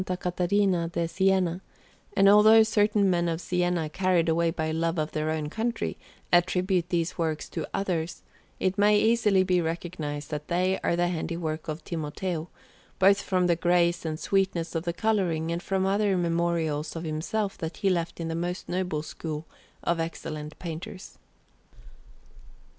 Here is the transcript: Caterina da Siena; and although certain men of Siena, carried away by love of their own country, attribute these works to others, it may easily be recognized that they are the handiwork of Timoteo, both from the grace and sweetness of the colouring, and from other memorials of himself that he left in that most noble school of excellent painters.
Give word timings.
Caterina 0.03 0.87
da 0.87 1.05
Siena; 1.05 1.61
and 2.17 2.27
although 2.27 2.63
certain 2.63 3.07
men 3.07 3.29
of 3.29 3.39
Siena, 3.39 3.87
carried 3.87 4.27
away 4.27 4.49
by 4.49 4.71
love 4.71 4.97
of 4.97 5.11
their 5.11 5.29
own 5.29 5.47
country, 5.47 5.95
attribute 6.33 6.89
these 6.89 7.19
works 7.19 7.47
to 7.47 7.67
others, 7.71 8.23
it 8.59 8.79
may 8.79 8.97
easily 8.99 9.43
be 9.43 9.61
recognized 9.61 10.31
that 10.31 10.47
they 10.47 10.79
are 10.83 10.95
the 10.95 11.09
handiwork 11.09 11.67
of 11.67 11.83
Timoteo, 11.83 12.49
both 12.97 13.21
from 13.21 13.45
the 13.45 13.55
grace 13.55 14.03
and 14.03 14.19
sweetness 14.19 14.73
of 14.73 14.85
the 14.85 14.91
colouring, 14.93 15.51
and 15.51 15.61
from 15.61 15.85
other 15.85 16.17
memorials 16.17 16.95
of 16.95 17.03
himself 17.03 17.55
that 17.59 17.77
he 17.77 17.89
left 17.91 18.19
in 18.19 18.27
that 18.27 18.33
most 18.37 18.67
noble 18.67 19.03
school 19.03 19.45
of 19.83 19.99
excellent 19.99 20.57
painters. 20.57 21.19